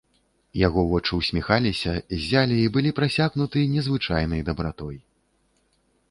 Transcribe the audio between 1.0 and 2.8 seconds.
ўсміхаліся, ззялі і